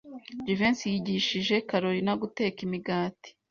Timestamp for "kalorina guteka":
1.69-2.57